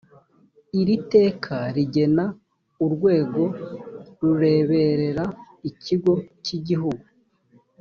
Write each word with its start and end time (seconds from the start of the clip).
iri 0.79 0.95
teka 1.13 1.55
rigena 1.75 2.25
urwego 2.85 3.43
rureberera 4.21 5.25
ikigo 5.69 6.13
cy 6.43 6.51
igihugu 6.57 7.03